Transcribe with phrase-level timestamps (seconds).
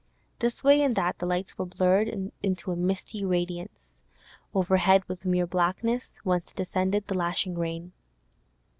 [0.39, 2.07] This way and that the lights were blurred
[2.41, 3.97] into a misty radiance;
[4.51, 7.91] overhead was mere blackness, whence descended the lashing rain.